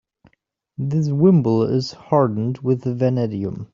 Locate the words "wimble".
1.11-1.61